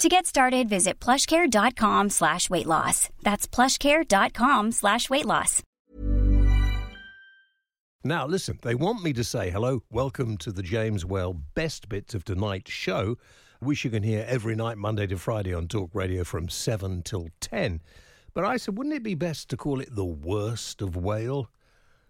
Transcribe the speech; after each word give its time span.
To 0.00 0.08
get 0.08 0.24
started, 0.24 0.66
visit 0.66 0.98
plushcare.com 0.98 2.08
slash 2.08 2.48
weight 2.48 2.64
loss. 2.64 3.10
That's 3.22 3.46
plushcare.com 3.46 4.72
slash 4.72 5.10
weight 5.10 5.26
loss. 5.26 5.62
Now, 8.02 8.26
listen, 8.26 8.58
they 8.62 8.74
want 8.74 9.02
me 9.02 9.12
to 9.12 9.22
say 9.22 9.50
hello, 9.50 9.82
welcome 9.90 10.38
to 10.38 10.52
the 10.52 10.62
James 10.62 11.04
Whale 11.04 11.34
Best 11.34 11.90
Bits 11.90 12.14
of 12.14 12.24
Tonight's 12.24 12.70
show, 12.70 13.18
which 13.58 13.84
you 13.84 13.90
can 13.90 14.02
hear 14.02 14.24
every 14.26 14.56
night, 14.56 14.78
Monday 14.78 15.06
to 15.06 15.18
Friday 15.18 15.52
on 15.52 15.68
Talk 15.68 15.90
Radio 15.92 16.24
from 16.24 16.48
7 16.48 17.02
till 17.02 17.28
10. 17.42 17.82
But 18.32 18.46
I 18.46 18.56
said, 18.56 18.78
wouldn't 18.78 18.96
it 18.96 19.02
be 19.02 19.14
best 19.14 19.50
to 19.50 19.58
call 19.58 19.80
it 19.80 19.94
the 19.94 20.06
worst 20.06 20.80
of 20.80 20.96
Whale? 20.96 21.50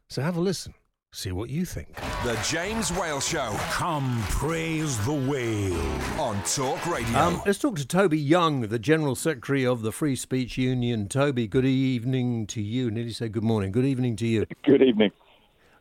So 0.09 0.23
have 0.23 0.37
a 0.37 0.41
listen. 0.41 0.75
See 1.13 1.33
what 1.33 1.51
you 1.51 1.65
think. 1.65 1.93
The 2.23 2.39
James 2.49 2.93
Whale 2.93 3.19
Show 3.21 3.51
Come 3.73 4.23
praise 4.29 4.97
the 5.05 5.13
whale. 5.13 5.75
on 6.21 6.41
Talk 6.45 6.87
Radio. 6.87 7.19
Um, 7.19 7.43
let's 7.45 7.59
talk 7.59 7.75
to 7.79 7.87
Toby 7.87 8.17
Young, 8.17 8.61
the 8.61 8.79
General 8.79 9.17
Secretary 9.17 9.67
of 9.67 9.83
the 9.83 9.91
Free 9.91 10.15
Speech 10.15 10.57
Union. 10.57 11.09
Toby, 11.09 11.49
good 11.49 11.65
evening 11.65 12.47
to 12.47 12.63
you. 12.63 12.93
Nearly 12.93 13.11
say 13.13 13.29
good 13.29 13.43
morning. 13.43 13.73
Good 13.73 13.85
evening 13.87 14.15
to 14.17 14.27
you. 14.27 14.47
Good 14.65 14.83
evening. 14.83 15.11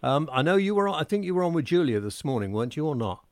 Um, 0.01 0.31
I 0.33 0.41
know 0.41 0.55
you 0.55 0.73
were. 0.73 0.87
on, 0.87 0.99
I 0.99 1.03
think 1.03 1.23
you 1.25 1.35
were 1.35 1.43
on 1.43 1.53
with 1.53 1.65
Julia 1.65 1.99
this 1.99 2.25
morning, 2.25 2.51
weren't 2.51 2.75
you, 2.75 2.87
or 2.87 2.95
not? 2.95 3.23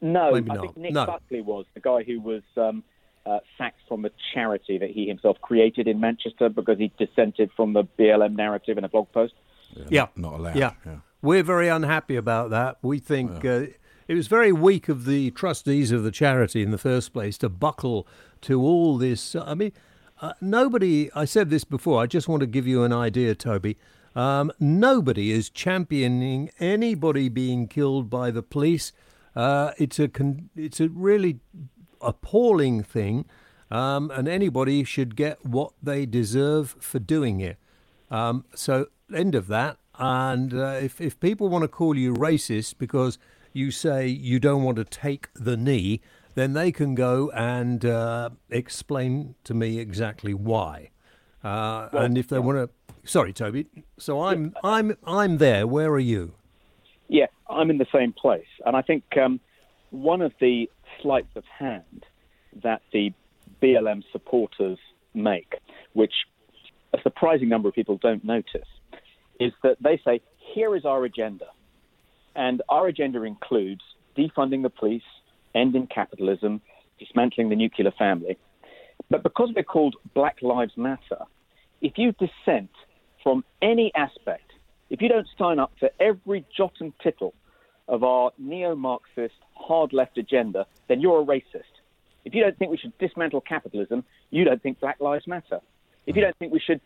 No, 0.00 0.32
Maybe 0.32 0.50
I 0.50 0.54
not. 0.54 0.62
think 0.64 0.76
Nick 0.78 0.92
No. 0.94 1.06
Buckley 1.06 1.42
was 1.42 1.64
the 1.74 1.80
guy 1.80 2.02
who 2.02 2.20
was 2.20 2.42
um, 2.56 2.82
uh, 3.24 3.38
sacked 3.56 3.82
from 3.86 4.04
a 4.04 4.10
charity 4.34 4.78
that 4.78 4.90
he 4.90 5.06
himself 5.06 5.36
created 5.42 5.86
in 5.86 6.00
Manchester 6.00 6.48
because 6.48 6.78
he 6.78 6.90
dissented 6.98 7.50
from 7.54 7.72
the 7.72 7.84
BLM 7.96 8.34
narrative 8.34 8.78
in 8.78 8.82
a 8.84 8.88
blog 8.88 9.12
post. 9.12 9.34
Yeah, 9.90 10.06
Not 10.16 10.34
allowed. 10.34 10.56
Yeah. 10.56 10.72
We're 11.26 11.42
very 11.42 11.68
unhappy 11.68 12.14
about 12.14 12.50
that. 12.50 12.78
We 12.82 13.00
think 13.00 13.44
uh, 13.44 13.66
it 14.06 14.14
was 14.14 14.28
very 14.28 14.52
weak 14.52 14.88
of 14.88 15.04
the 15.04 15.32
trustees 15.32 15.90
of 15.90 16.04
the 16.04 16.12
charity 16.12 16.62
in 16.62 16.70
the 16.70 16.78
first 16.78 17.12
place 17.12 17.36
to 17.38 17.48
buckle 17.48 18.06
to 18.42 18.62
all 18.62 18.96
this. 18.96 19.34
I 19.34 19.54
mean, 19.54 19.72
uh, 20.22 20.34
nobody. 20.40 21.10
I 21.14 21.24
said 21.24 21.50
this 21.50 21.64
before. 21.64 22.00
I 22.00 22.06
just 22.06 22.28
want 22.28 22.40
to 22.40 22.46
give 22.46 22.66
you 22.66 22.84
an 22.84 22.92
idea, 22.92 23.34
Toby. 23.34 23.76
Um, 24.14 24.52
nobody 24.60 25.32
is 25.32 25.50
championing 25.50 26.50
anybody 26.60 27.28
being 27.28 27.66
killed 27.66 28.08
by 28.08 28.30
the 28.30 28.42
police. 28.42 28.92
Uh, 29.34 29.72
it's 29.78 29.98
a 29.98 30.08
con- 30.08 30.48
it's 30.54 30.80
a 30.80 30.88
really 30.88 31.40
appalling 32.00 32.84
thing, 32.84 33.26
um, 33.70 34.12
and 34.12 34.28
anybody 34.28 34.84
should 34.84 35.16
get 35.16 35.44
what 35.44 35.72
they 35.82 36.06
deserve 36.06 36.76
for 36.78 37.00
doing 37.00 37.40
it. 37.40 37.58
Um, 38.10 38.44
so, 38.54 38.86
end 39.12 39.34
of 39.34 39.48
that. 39.48 39.78
And 39.98 40.52
uh, 40.52 40.78
if, 40.80 41.00
if 41.00 41.18
people 41.20 41.48
want 41.48 41.62
to 41.62 41.68
call 41.68 41.96
you 41.96 42.14
racist 42.14 42.74
because 42.78 43.18
you 43.52 43.70
say 43.70 44.06
you 44.06 44.38
don't 44.38 44.62
want 44.62 44.76
to 44.76 44.84
take 44.84 45.28
the 45.34 45.56
knee, 45.56 46.00
then 46.34 46.52
they 46.52 46.70
can 46.70 46.94
go 46.94 47.30
and 47.30 47.84
uh, 47.84 48.30
explain 48.50 49.34
to 49.44 49.54
me 49.54 49.78
exactly 49.78 50.34
why. 50.34 50.90
Uh, 51.42 51.88
and 51.92 52.18
if 52.18 52.28
they 52.28 52.38
want 52.38 52.58
to, 52.58 52.98
sorry, 53.08 53.32
Toby. 53.32 53.66
So 53.98 54.22
I'm 54.22 54.54
I'm 54.62 54.96
I'm 55.06 55.38
there. 55.38 55.66
Where 55.66 55.90
are 55.90 55.98
you? 55.98 56.34
Yeah, 57.08 57.26
I'm 57.48 57.70
in 57.70 57.78
the 57.78 57.86
same 57.94 58.12
place. 58.12 58.46
And 58.64 58.76
I 58.76 58.82
think 58.82 59.04
um, 59.16 59.40
one 59.90 60.20
of 60.20 60.32
the 60.40 60.68
sleights 61.00 61.34
of 61.36 61.44
hand 61.44 62.04
that 62.62 62.82
the 62.92 63.12
BLM 63.62 64.02
supporters 64.12 64.78
make, 65.14 65.54
which 65.92 66.12
a 66.92 66.98
surprising 67.02 67.48
number 67.48 67.68
of 67.68 67.74
people 67.74 67.96
don't 67.96 68.24
notice, 68.24 68.68
is 69.40 69.52
that 69.62 69.76
they 69.80 70.00
say, 70.04 70.20
here 70.54 70.76
is 70.76 70.84
our 70.84 71.04
agenda. 71.04 71.46
And 72.34 72.62
our 72.68 72.86
agenda 72.86 73.22
includes 73.22 73.82
defunding 74.16 74.62
the 74.62 74.70
police, 74.70 75.02
ending 75.54 75.86
capitalism, 75.86 76.60
dismantling 76.98 77.48
the 77.48 77.56
nuclear 77.56 77.90
family. 77.92 78.38
But 79.10 79.22
because 79.22 79.50
we're 79.54 79.62
called 79.62 79.96
Black 80.14 80.42
Lives 80.42 80.76
Matter, 80.76 81.24
if 81.80 81.98
you 81.98 82.12
dissent 82.12 82.70
from 83.22 83.44
any 83.60 83.92
aspect, 83.94 84.52
if 84.90 85.02
you 85.02 85.08
don't 85.08 85.26
sign 85.38 85.58
up 85.58 85.76
to 85.78 85.90
every 86.00 86.44
jot 86.56 86.72
and 86.80 86.92
tittle 87.02 87.34
of 87.88 88.02
our 88.02 88.32
neo 88.38 88.74
Marxist 88.74 89.34
hard 89.54 89.92
left 89.92 90.18
agenda, 90.18 90.66
then 90.88 91.00
you're 91.00 91.20
a 91.20 91.24
racist. 91.24 91.62
If 92.24 92.34
you 92.34 92.42
don't 92.42 92.58
think 92.58 92.70
we 92.70 92.76
should 92.76 92.96
dismantle 92.98 93.40
capitalism, 93.42 94.04
you 94.30 94.44
don't 94.44 94.62
think 94.62 94.80
Black 94.80 95.00
Lives 95.00 95.26
Matter. 95.26 95.60
If 96.06 96.16
you 96.16 96.22
don't 96.22 96.36
think 96.38 96.52
we 96.52 96.60
should 96.60 96.80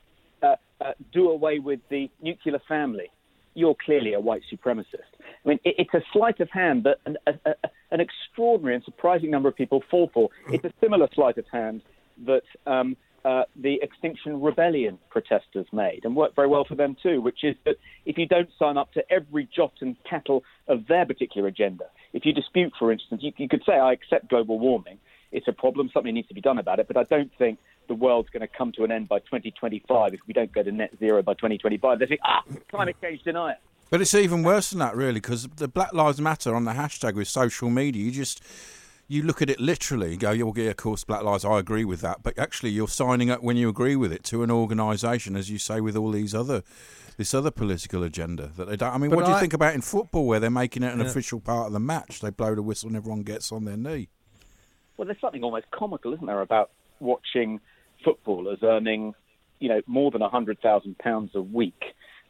uh, 0.80 0.92
do 1.12 1.30
away 1.30 1.58
with 1.58 1.80
the 1.90 2.10
nuclear 2.22 2.60
family, 2.68 3.10
you're 3.54 3.76
clearly 3.84 4.14
a 4.14 4.20
white 4.20 4.42
supremacist. 4.52 5.10
I 5.44 5.48
mean, 5.48 5.58
it, 5.64 5.74
it's 5.78 5.94
a 5.94 6.02
sleight 6.12 6.40
of 6.40 6.50
hand 6.50 6.84
that 6.84 6.98
an, 7.06 7.16
a, 7.26 7.32
a, 7.50 7.54
an 7.90 8.00
extraordinary 8.00 8.74
and 8.76 8.84
surprising 8.84 9.30
number 9.30 9.48
of 9.48 9.56
people 9.56 9.82
fall 9.90 10.10
for. 10.12 10.28
It's 10.48 10.64
a 10.64 10.72
similar 10.80 11.08
sleight 11.14 11.38
of 11.38 11.46
hand 11.52 11.82
that 12.26 12.42
um, 12.66 12.96
uh, 13.24 13.42
the 13.56 13.78
Extinction 13.82 14.40
Rebellion 14.40 14.98
protesters 15.10 15.66
made, 15.72 16.04
and 16.04 16.16
worked 16.16 16.36
very 16.36 16.48
well 16.48 16.64
for 16.64 16.74
them 16.74 16.96
too, 17.02 17.20
which 17.20 17.44
is 17.44 17.56
that 17.64 17.76
if 18.06 18.16
you 18.16 18.26
don't 18.26 18.48
sign 18.58 18.78
up 18.78 18.92
to 18.94 19.02
every 19.10 19.48
jot 19.54 19.72
and 19.80 19.96
tittle 20.08 20.42
of 20.68 20.86
their 20.86 21.04
particular 21.04 21.48
agenda, 21.48 21.84
if 22.12 22.24
you 22.24 22.32
dispute, 22.32 22.72
for 22.78 22.92
instance, 22.92 23.22
you, 23.22 23.32
you 23.36 23.48
could 23.48 23.62
say, 23.66 23.74
I 23.74 23.92
accept 23.92 24.28
global 24.28 24.58
warming, 24.58 24.98
it's 25.32 25.48
a 25.48 25.52
problem, 25.52 25.90
something 25.92 26.14
needs 26.14 26.28
to 26.28 26.34
be 26.34 26.40
done 26.40 26.58
about 26.58 26.78
it, 26.78 26.86
but 26.88 26.96
I 26.96 27.04
don't 27.04 27.30
think 27.38 27.58
the 27.88 27.94
world's 27.94 28.30
going 28.30 28.40
to 28.42 28.48
come 28.48 28.72
to 28.72 28.84
an 28.84 28.92
end 28.92 29.08
by 29.08 29.18
2025 29.20 30.14
if 30.14 30.20
we 30.26 30.32
don't 30.32 30.52
go 30.52 30.62
to 30.62 30.72
net 30.72 30.90
zero 30.98 31.22
by 31.22 31.34
2025. 31.34 31.98
They 31.98 32.06
think, 32.06 32.20
ah, 32.24 32.42
climate 32.70 32.96
change 33.02 33.22
denier. 33.22 33.56
But 33.90 34.00
it's 34.00 34.14
even 34.14 34.42
worse 34.44 34.70
than 34.70 34.78
that, 34.78 34.94
really, 34.94 35.14
because 35.14 35.48
the 35.56 35.66
Black 35.68 35.92
Lives 35.92 36.20
Matter 36.20 36.54
on 36.54 36.64
the 36.64 36.72
hashtag 36.72 37.14
with 37.14 37.26
social 37.28 37.70
media, 37.70 38.04
you 38.04 38.12
just 38.12 38.42
you 39.08 39.24
look 39.24 39.42
at 39.42 39.50
it 39.50 39.58
literally, 39.58 40.12
and 40.12 40.20
go, 40.20 40.30
yeah, 40.30 40.44
well, 40.44 40.54
yeah, 40.56 40.70
of 40.70 40.76
course, 40.76 41.02
Black 41.02 41.24
Lives, 41.24 41.44
I 41.44 41.58
agree 41.58 41.84
with 41.84 42.00
that. 42.02 42.22
But 42.22 42.38
actually, 42.38 42.70
you're 42.70 42.86
signing 42.86 43.28
up 43.28 43.42
when 43.42 43.56
you 43.56 43.68
agree 43.68 43.96
with 43.96 44.12
it 44.12 44.22
to 44.24 44.44
an 44.44 44.52
organisation, 44.52 45.34
as 45.34 45.50
you 45.50 45.58
say, 45.58 45.80
with 45.80 45.96
all 45.96 46.12
these 46.12 46.34
other 46.34 46.62
this 47.16 47.34
other 47.34 47.50
political 47.50 48.02
agenda 48.04 48.50
that 48.56 48.68
they 48.68 48.76
don't. 48.76 48.94
I 48.94 48.98
mean, 48.98 49.10
But 49.10 49.16
what 49.16 49.24
do 49.26 49.32
you 49.32 49.36
I- 49.36 49.40
think 49.40 49.52
about 49.52 49.74
in 49.74 49.80
football, 49.82 50.26
where 50.26 50.38
they're 50.38 50.48
making 50.50 50.84
it 50.84 50.94
an 50.94 51.00
official 51.00 51.40
part 51.40 51.66
of 51.66 51.72
the 51.72 51.80
match? 51.80 52.20
They 52.20 52.30
blow 52.30 52.54
the 52.54 52.62
whistle 52.62 52.86
and 52.88 52.96
everyone 52.96 53.24
gets 53.24 53.50
on 53.50 53.64
their 53.64 53.76
knee. 53.76 54.08
Well, 55.00 55.06
there's 55.06 55.20
something 55.22 55.42
almost 55.42 55.70
comical, 55.70 56.12
isn't 56.12 56.26
there, 56.26 56.42
about 56.42 56.72
watching 56.98 57.58
footballers 58.04 58.58
earning, 58.62 59.14
you 59.58 59.70
know, 59.70 59.80
more 59.86 60.10
than 60.10 60.20
hundred 60.20 60.60
thousand 60.60 60.98
pounds 60.98 61.30
a 61.34 61.40
week. 61.40 61.82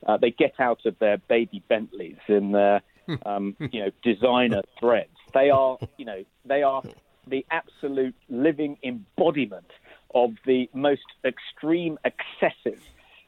Uh, 0.06 0.18
they 0.18 0.30
get 0.30 0.52
out 0.60 0.86
of 0.86 0.96
their 1.00 1.18
baby 1.18 1.64
Bentleys 1.68 2.18
in 2.28 2.52
their, 2.52 2.82
um, 3.26 3.56
you 3.58 3.80
know, 3.80 3.90
designer 4.04 4.62
threads. 4.78 5.10
They 5.34 5.50
are, 5.50 5.78
you 5.96 6.04
know, 6.04 6.24
they 6.44 6.62
are 6.62 6.84
the 7.26 7.44
absolute 7.50 8.14
living 8.28 8.78
embodiment 8.84 9.72
of 10.14 10.34
the 10.46 10.70
most 10.72 11.02
extreme 11.24 11.98
excesses 12.04 12.80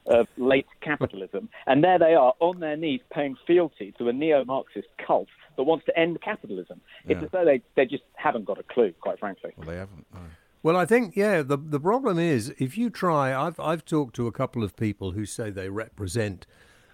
of 0.07 0.29
late 0.37 0.69
capitalism. 0.83 1.49
And 1.67 1.83
there 1.83 1.99
they 1.99 2.15
are 2.15 2.35
on 2.39 2.61
their 2.61 2.77
knees 2.77 3.01
paying 3.13 3.37
fealty 3.45 3.93
to 3.99 4.09
a 4.09 4.13
neo 4.13 4.45
Marxist 4.45 4.87
cult 5.05 5.27
that 5.57 5.63
wants 5.65 5.85
to 5.87 5.99
end 5.99 6.21
capitalism. 6.21 6.81
It's 7.07 7.19
Yeah. 7.21 7.25
as 7.25 7.31
though 7.33 7.45
they, 7.45 7.63
they 7.77 7.87
just 7.87 8.05
haven't 8.15 8.45
got 8.45 8.59
a 8.59 8.63
clue, 8.63 8.93
quite 9.01 9.19
frankly. 9.19 9.53
Well, 9.57 9.67
they 9.69 9.77
haven't. 9.77 10.07
No. 10.13 10.21
Well, 10.63 10.77
I 10.77 10.87
think 10.87 11.17
yeah. 11.17 11.43
The 11.43 11.57
the 11.57 11.81
problem 11.81 12.19
is 12.19 12.55
if 12.59 12.79
you 12.79 12.89
try, 12.91 13.35
I've 13.35 13.59
I've 13.59 13.85
talked 13.85 14.15
to 14.17 14.27
a 14.29 14.33
couple 14.33 14.63
of 14.63 14.77
people 14.77 15.13
who 15.13 15.27
say 15.27 15.51
they 15.51 15.69
represent 15.69 16.47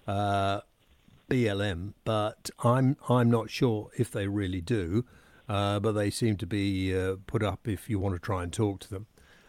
uh, 0.07 0.61
BLM, 1.29 1.93
but 2.03 2.49
I'm 2.63 2.97
I'm 3.07 3.29
not 3.29 3.49
sure 3.49 3.89
if 3.97 4.11
they 4.11 4.27
really 4.27 4.61
do. 4.61 5.05
Uh, 5.47 5.79
but 5.79 5.93
they 5.93 6.11
seem 6.11 6.37
to 6.37 6.45
be 6.45 6.95
uh, 6.95 7.15
put 7.25 7.41
up 7.43 7.67
if 7.67 7.89
you 7.89 7.97
want 7.99 8.13
to 8.13 8.19
try 8.19 8.43
and 8.43 8.53
talk 8.53 8.79
to 8.79 8.89
them. 8.89 9.07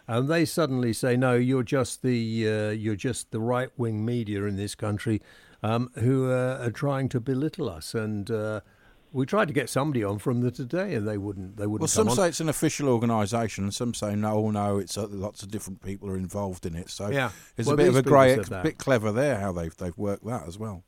and 0.09 0.29
they 0.29 0.45
suddenly 0.47 0.93
say, 0.95 1.17
"No, 1.17 1.35
you're 1.35 1.63
just 1.63 2.03
the 2.03 2.49
uh, 2.49 2.71
you're 2.71 2.97
just 2.97 3.31
the 3.33 3.41
right 3.41 3.71
wing 3.79 4.05
media 4.05 4.45
in 4.45 4.57
this 4.57 4.75
country 4.75 5.21
um, 5.63 5.91
who 5.97 6.31
uh, 6.31 6.59
are 6.63 6.71
trying 6.71 7.09
to 7.11 7.21
belittle 7.21 7.69
us." 7.71 7.95
And 7.95 8.31
uh, 8.31 8.61
we 9.13 9.27
tried 9.27 9.49
to 9.49 9.55
get 9.55 9.69
somebody 9.69 10.05
on 10.05 10.19
from 10.19 10.41
the 10.41 10.51
Today, 10.51 10.95
and 10.95 11.07
they 11.07 11.19
wouldn't. 11.19 11.57
They 11.57 11.67
wouldn't. 11.67 11.81
Well, 11.83 11.89
some 11.89 12.07
come 12.09 12.17
say 12.17 12.29
it's 12.29 12.41
an 12.41 12.49
official 12.49 12.89
organisation, 12.89 13.65
and 13.65 13.75
some 13.75 13.95
say 13.95 14.15
no, 14.15 14.51
no, 14.51 14.79
it's 14.79 14.97
uh, 14.97 15.07
lots 15.09 15.43
of 15.43 15.51
different 15.51 15.83
people 15.83 16.09
are 16.11 16.17
involved 16.17 16.67
in 16.67 16.75
it. 16.77 16.91
So 16.91 17.09
Yeah. 17.11 17.31
it's 17.57 17.67
Well, 17.67 17.75
a 17.75 17.77
bit 17.77 17.89
of 17.89 17.97
a 17.97 18.03
grey, 18.03 18.35
ex- 18.35 18.49
bit 18.49 18.79
clever 18.79 19.13
there 19.13 19.39
how 19.39 19.53
they've 19.53 19.77
they've 19.77 19.97
worked 19.99 20.25
that 20.27 20.47
as 20.47 20.59
well. 20.59 20.85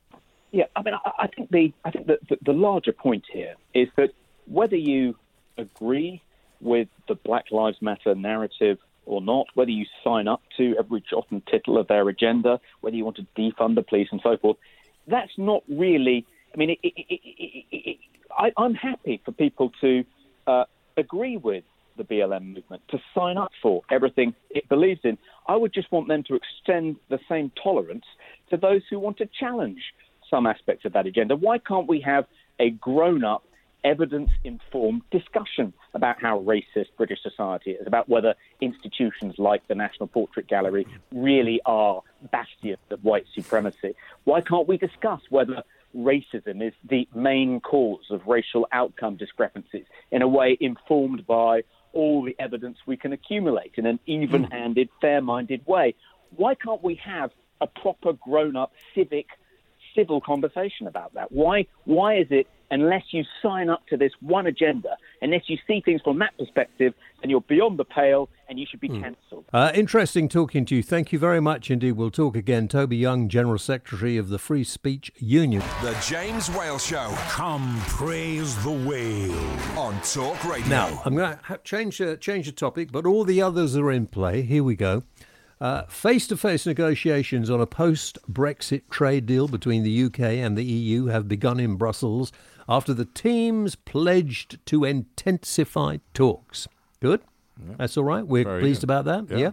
Yeah, 0.51 0.65
I 0.75 0.83
mean, 0.83 0.93
I, 0.93 1.11
I 1.23 1.27
think 1.27 1.49
the 1.49 1.73
I 1.83 1.91
think 1.91 2.07
that 2.07 2.19
the, 2.29 2.37
the 2.43 2.53
larger 2.53 2.91
point 2.93 3.25
here 3.31 3.55
is 3.73 3.87
that 3.97 4.11
whether 4.45 4.75
you 4.75 5.15
agree 5.57 6.21
with 6.61 6.87
the 7.07 7.15
Black 7.15 7.45
Lives 7.51 7.81
Matter 7.81 8.15
narrative 8.15 8.77
or 9.05 9.19
not, 9.21 9.47
whether 9.55 9.71
you 9.71 9.85
sign 10.03 10.27
up 10.27 10.41
to 10.57 10.75
every 10.79 11.03
jot 11.09 11.25
and 11.29 11.45
tittle 11.47 11.77
of 11.77 11.87
their 11.87 12.07
agenda, 12.07 12.59
whether 12.81 12.95
you 12.95 13.03
want 13.03 13.17
to 13.17 13.27
defund 13.37 13.75
the 13.75 13.81
police 13.81 14.07
and 14.11 14.21
so 14.23 14.37
forth, 14.37 14.57
that's 15.07 15.31
not 15.37 15.63
really. 15.67 16.25
I 16.53 16.57
mean, 16.57 16.69
it, 16.69 16.79
it, 16.83 16.93
it, 16.97 17.19
it, 17.23 17.65
it, 17.71 17.75
it, 17.89 17.97
I, 18.37 18.51
I'm 18.57 18.73
happy 18.73 19.21
for 19.23 19.31
people 19.31 19.71
to 19.81 20.03
uh, 20.47 20.65
agree 20.97 21.37
with 21.37 21.63
the 21.97 22.03
BLM 22.03 22.55
movement, 22.55 22.81
to 22.89 22.99
sign 23.13 23.37
up 23.37 23.51
for 23.61 23.83
everything 23.91 24.33
it 24.49 24.67
believes 24.67 25.01
in. 25.03 25.17
I 25.47 25.55
would 25.55 25.73
just 25.73 25.91
want 25.91 26.07
them 26.07 26.23
to 26.23 26.35
extend 26.35 26.95
the 27.09 27.19
same 27.29 27.51
tolerance 27.61 28.05
to 28.49 28.57
those 28.57 28.81
who 28.89 28.99
want 28.99 29.17
to 29.17 29.27
challenge 29.27 29.81
some 30.29 30.47
aspects 30.47 30.85
of 30.85 30.93
that 30.93 31.05
agenda. 31.05 31.35
Why 31.35 31.59
can't 31.59 31.87
we 31.87 32.01
have 32.01 32.25
a 32.59 32.71
grown 32.71 33.23
up, 33.23 33.43
evidence 33.83 34.29
informed 34.43 35.01
discussion 35.11 35.73
about 35.93 36.21
how 36.21 36.39
racist 36.39 36.87
British 36.97 37.21
society 37.21 37.71
is, 37.71 37.85
about 37.85 38.07
whether 38.09 38.33
institutions 38.61 39.35
like 39.37 39.67
the 39.67 39.75
National 39.75 40.07
Portrait 40.07 40.47
Gallery 40.47 40.87
really 41.11 41.61
are 41.65 42.01
bastions 42.31 42.77
of 42.89 43.03
white 43.03 43.25
supremacy? 43.35 43.93
Why 44.23 44.41
can't 44.41 44.67
we 44.67 44.77
discuss 44.77 45.21
whether 45.29 45.63
racism 45.95 46.65
is 46.65 46.73
the 46.89 47.07
main 47.13 47.59
cause 47.59 48.05
of 48.09 48.25
racial 48.27 48.67
outcome 48.71 49.17
discrepancies 49.17 49.85
in 50.11 50.21
a 50.21 50.27
way 50.27 50.57
informed 50.59 51.25
by 51.27 51.63
all 51.93 52.23
the 52.23 52.35
evidence 52.39 52.77
we 52.85 52.97
can 52.97 53.13
accumulate 53.13 53.73
in 53.77 53.85
an 53.85 53.99
even 54.05 54.43
handed, 54.45 54.89
fair 54.99 55.21
minded 55.21 55.65
way? 55.67 55.95
Why 56.35 56.55
can't 56.55 56.83
we 56.83 56.95
have 56.95 57.31
a 57.61 57.67
proper 57.67 58.13
grown 58.13 58.55
up 58.55 58.73
civic 58.95 59.27
civil 59.95 60.21
conversation 60.21 60.87
about 60.87 61.13
that. 61.13 61.31
Why 61.31 61.65
why 61.85 62.17
is 62.17 62.27
it 62.29 62.47
unless 62.73 63.03
you 63.11 63.23
sign 63.41 63.69
up 63.69 63.85
to 63.87 63.95
this 63.95 64.11
one 64.19 64.47
agenda, 64.47 64.97
unless 65.21 65.43
you 65.47 65.57
see 65.67 65.81
things 65.85 66.01
from 66.01 66.17
that 66.19 66.35
perspective, 66.39 66.93
then 67.21 67.29
you're 67.29 67.41
beyond 67.41 67.77
the 67.77 67.85
pale 67.85 68.29
and 68.49 68.59
you 68.59 68.65
should 68.69 68.79
be 68.79 68.89
cancelled. 68.89 69.45
Uh, 69.53 69.71
interesting 69.73 70.27
talking 70.27 70.65
to 70.65 70.75
you. 70.75 70.83
Thank 70.83 71.13
you 71.13 71.19
very 71.19 71.39
much 71.39 71.71
indeed. 71.71 71.93
We'll 71.93 72.11
talk 72.11 72.35
again. 72.35 72.67
Toby 72.67 72.97
Young, 72.97 73.29
General 73.29 73.57
Secretary 73.59 74.17
of 74.17 74.29
the 74.29 74.39
Free 74.39 74.63
Speech 74.63 75.11
Union. 75.17 75.61
The 75.81 75.95
James 76.05 76.49
Whale 76.49 76.79
Show 76.79 77.13
Come 77.29 77.79
praise 77.87 78.61
the 78.63 78.71
whale. 78.71 79.77
on 79.77 79.99
Talk 80.01 80.43
Radio. 80.43 80.67
Now, 80.67 81.01
I'm 81.05 81.15
going 81.15 81.37
to 81.37 81.39
ha- 81.43 81.57
change 81.63 82.01
uh, 82.01 82.15
change 82.17 82.47
the 82.47 82.51
topic, 82.51 82.91
but 82.91 83.05
all 83.05 83.23
the 83.23 83.41
others 83.41 83.77
are 83.77 83.91
in 83.91 84.07
play. 84.07 84.41
Here 84.41 84.63
we 84.63 84.75
go. 84.75 85.03
Face 85.89 86.27
to 86.27 86.37
face 86.37 86.65
negotiations 86.65 87.49
on 87.49 87.61
a 87.61 87.65
post 87.65 88.19
Brexit 88.31 88.83
trade 88.89 89.25
deal 89.25 89.47
between 89.47 89.83
the 89.83 90.03
UK 90.05 90.19
and 90.19 90.57
the 90.57 90.63
EU 90.63 91.05
have 91.05 91.27
begun 91.27 91.59
in 91.59 91.75
Brussels 91.75 92.31
after 92.67 92.93
the 92.93 93.05
teams 93.05 93.75
pledged 93.75 94.65
to 94.65 94.83
intensify 94.83 95.97
talks. 96.13 96.67
Good? 96.99 97.21
That's 97.77 97.97
all 97.97 98.03
right. 98.03 98.25
We're 98.25 98.43
Very 98.43 98.61
pleased 98.61 98.81
good. 98.81 98.89
about 98.89 99.05
that. 99.05 99.29
Yeah. 99.29 99.37
yeah. 99.37 99.51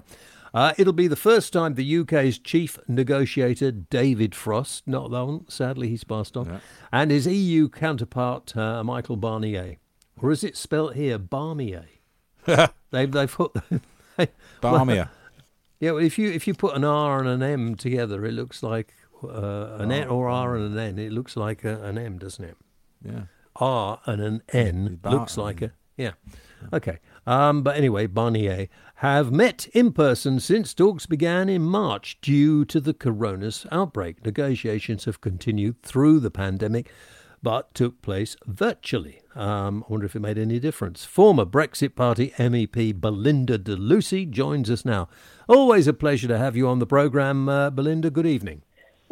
Uh, 0.52 0.72
it'll 0.78 0.92
be 0.92 1.06
the 1.06 1.16
first 1.16 1.52
time 1.52 1.74
the 1.74 1.98
UK's 1.98 2.38
chief 2.38 2.78
negotiator, 2.88 3.70
David 3.70 4.34
Frost, 4.34 4.86
not 4.86 5.10
one, 5.10 5.48
sadly 5.48 5.88
he's 5.88 6.02
passed 6.02 6.36
on, 6.36 6.60
and 6.90 7.12
his 7.12 7.26
EU 7.26 7.68
counterpart, 7.68 8.56
uh, 8.56 8.82
Michael 8.82 9.16
Barnier. 9.16 9.76
Or 10.20 10.32
is 10.32 10.42
it 10.42 10.56
spelt 10.56 10.96
here, 10.96 11.18
Barnier? 11.18 11.86
they've, 12.90 13.12
they've 13.12 13.32
put. 13.32 13.54
Barmia. 14.60 15.08
Yeah, 15.80 15.92
well, 15.92 16.04
if 16.04 16.18
you 16.18 16.30
if 16.30 16.46
you 16.46 16.54
put 16.54 16.76
an 16.76 16.84
R 16.84 17.18
and 17.20 17.28
an 17.28 17.42
M 17.42 17.74
together, 17.74 18.24
it 18.26 18.32
looks 18.32 18.62
like 18.62 18.94
uh, 19.24 19.76
an 19.78 19.90
N 19.90 20.08
or 20.08 20.28
R 20.28 20.54
and 20.54 20.72
an 20.72 20.78
N. 20.78 20.98
It 20.98 21.10
looks 21.10 21.36
like 21.36 21.64
a, 21.64 21.82
an 21.82 21.98
M, 21.98 22.18
doesn't 22.18 22.44
it? 22.44 22.56
yeah. 23.04 23.22
R 23.56 24.00
and 24.06 24.22
an 24.22 24.42
N 24.52 25.00
looks 25.04 25.36
like 25.36 25.60
a 25.62 25.72
yeah. 25.96 26.12
Okay. 26.72 26.98
Um, 27.26 27.62
but 27.62 27.76
anyway, 27.76 28.06
Barnier 28.06 28.68
have 28.96 29.30
met 29.32 29.66
in 29.74 29.92
person 29.92 30.40
since 30.40 30.72
talks 30.72 31.06
began 31.06 31.48
in 31.48 31.62
March 31.62 32.18
due 32.22 32.64
to 32.66 32.80
the 32.80 32.94
coronavirus 32.94 33.66
outbreak. 33.70 34.24
Negotiations 34.24 35.04
have 35.04 35.20
continued 35.20 35.82
through 35.82 36.20
the 36.20 36.30
pandemic, 36.30 36.90
but 37.42 37.74
took 37.74 38.02
place 38.02 38.36
virtually. 38.46 39.22
Um, 39.34 39.84
I 39.88 39.92
wonder 39.92 40.06
if 40.06 40.16
it 40.16 40.20
made 40.20 40.38
any 40.38 40.58
difference. 40.58 41.04
Former 41.04 41.44
Brexit 41.44 41.94
Party 41.94 42.32
MEP 42.38 43.00
Belinda 43.00 43.58
de 43.58 43.76
Lucy 43.76 44.26
joins 44.26 44.70
us 44.70 44.84
now. 44.84 45.08
Always 45.48 45.86
a 45.86 45.92
pleasure 45.92 46.28
to 46.28 46.38
have 46.38 46.56
you 46.56 46.68
on 46.68 46.78
the 46.78 46.86
programme, 46.86 47.48
uh, 47.48 47.70
Belinda. 47.70 48.10
Good 48.10 48.26
evening. 48.26 48.62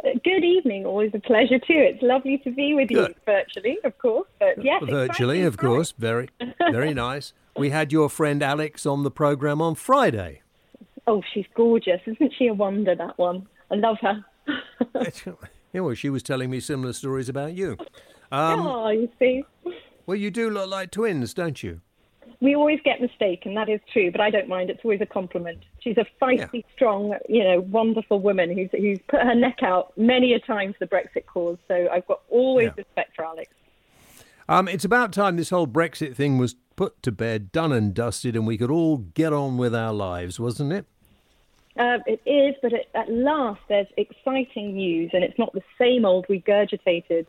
Uh, 0.04 0.10
Good 0.24 0.44
evening. 0.44 0.84
Always 0.84 1.12
a 1.14 1.20
pleasure 1.20 1.58
too. 1.58 1.66
It's 1.68 2.02
lovely 2.02 2.38
to 2.38 2.50
be 2.50 2.74
with 2.74 2.90
you 2.90 2.98
Good. 2.98 3.14
virtually, 3.24 3.78
of 3.84 3.96
course. 3.98 4.28
But 4.38 4.62
yes, 4.62 4.82
virtually, 4.88 5.42
of 5.42 5.56
course. 5.56 5.92
Very, 5.92 6.28
very 6.70 6.94
nice. 6.94 7.32
We 7.56 7.70
had 7.70 7.92
your 7.92 8.08
friend 8.08 8.42
Alex 8.42 8.86
on 8.86 9.02
the 9.02 9.10
program 9.10 9.60
on 9.60 9.74
Friday. 9.74 10.42
Oh, 11.06 11.22
she's 11.32 11.46
gorgeous, 11.54 12.00
isn't 12.06 12.32
she? 12.38 12.48
A 12.48 12.54
wonder 12.54 12.94
that 12.94 13.18
one. 13.18 13.46
I 13.70 13.76
love 13.76 13.96
her. 14.02 14.24
yeah, 15.72 15.80
well, 15.80 15.94
she 15.94 16.10
was 16.10 16.22
telling 16.22 16.50
me 16.50 16.60
similar 16.60 16.92
stories 16.92 17.28
about 17.28 17.54
you. 17.54 17.76
Oh, 18.32 18.88
you 18.90 19.08
see, 19.18 19.44
Well, 20.06 20.16
you 20.16 20.30
do 20.30 20.50
look 20.50 20.68
like 20.70 20.90
twins, 20.90 21.34
don't 21.34 21.62
you? 21.62 21.80
we 22.40 22.54
always 22.54 22.78
get 22.84 23.00
mistaken. 23.00 23.54
That 23.54 23.68
is 23.68 23.80
true, 23.92 24.12
but 24.12 24.20
I 24.20 24.30
don't 24.30 24.48
mind. 24.48 24.70
It's 24.70 24.80
always 24.84 25.00
a 25.00 25.06
compliment. 25.06 25.58
She's 25.80 25.96
a 25.96 26.06
feisty, 26.22 26.62
strong, 26.74 27.14
you 27.28 27.42
know, 27.42 27.60
wonderful 27.62 28.20
woman 28.20 28.54
who's 28.54 28.68
who's 28.72 29.00
put 29.08 29.22
her 29.22 29.34
neck 29.34 29.62
out 29.62 29.92
many 29.96 30.34
a 30.34 30.38
time 30.38 30.72
for 30.72 30.84
the 30.84 30.86
Brexit 30.86 31.26
cause. 31.26 31.56
So 31.66 31.88
I've 31.90 32.06
got 32.06 32.20
always 32.28 32.66
Yeah. 32.66 32.74
respect 32.76 33.16
for 33.16 33.24
Alex. 33.24 33.50
Um, 34.48 34.68
it's 34.68 34.84
about 34.84 35.12
time 35.12 35.36
this 35.36 35.50
whole 35.50 35.66
Brexit 35.66 36.14
thing 36.14 36.38
was 36.38 36.54
put 36.76 37.02
to 37.02 37.10
bed, 37.12 37.50
done 37.50 37.72
and 37.72 37.92
dusted, 37.92 38.36
and 38.36 38.46
we 38.46 38.56
could 38.56 38.70
all 38.70 38.98
get 38.98 39.32
on 39.32 39.56
with 39.56 39.74
our 39.74 39.92
lives, 39.92 40.38
wasn't 40.38 40.72
it? 40.72 40.84
Uh, 41.76 41.98
it 42.06 42.20
is, 42.24 42.54
but 42.62 42.72
at, 42.72 42.86
at 42.94 43.10
last 43.10 43.60
there's 43.68 43.86
exciting 43.96 44.74
news, 44.74 45.10
and 45.12 45.24
it's 45.24 45.38
not 45.38 45.52
the 45.54 45.62
same 45.78 46.04
old 46.04 46.26
regurgitated, 46.28 47.26